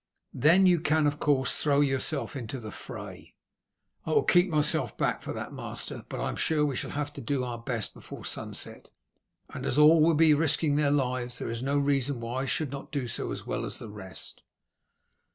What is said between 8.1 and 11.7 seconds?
sunset, and as all will be risking their lives there is